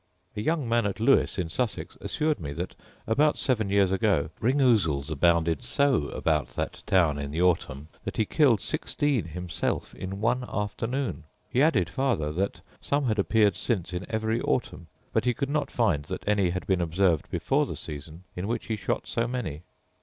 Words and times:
A 0.35 0.41
young 0.41 0.67
man 0.67 0.87
at 0.87 0.99
Lewes, 0.99 1.37
in 1.37 1.47
Sussex, 1.47 1.95
assured 2.01 2.39
me 2.39 2.53
that 2.53 2.73
about 3.05 3.37
seven 3.37 3.69
years 3.69 3.91
ago 3.91 4.31
ring 4.39 4.57
ousels 4.57 5.11
abounded 5.11 5.61
so 5.61 6.07
about 6.07 6.47
that 6.55 6.81
town 6.87 7.19
in 7.19 7.29
the 7.29 7.43
autumn 7.43 7.87
that 8.03 8.17
he 8.17 8.25
killed 8.25 8.61
sixteen 8.61 9.25
himself 9.25 9.93
in 9.93 10.19
one 10.19 10.43
afternoon: 10.49 11.25
he 11.51 11.61
added 11.61 11.87
farther, 11.87 12.31
that 12.33 12.61
some 12.79 13.05
had 13.05 13.19
appeared 13.19 13.55
since 13.55 13.93
in 13.93 14.07
every 14.09 14.41
autumn; 14.41 14.87
but 15.13 15.25
he 15.25 15.35
could 15.35 15.51
not 15.51 15.69
find 15.69 16.05
that 16.05 16.27
any 16.27 16.49
had 16.49 16.65
been 16.65 16.81
observed 16.81 17.29
before 17.29 17.67
the 17.67 17.75
season 17.75 18.23
in 18.35 18.47
which 18.47 18.65
he 18.65 18.75
shot 18.75 19.05
so 19.05 19.27
many. 19.27 19.61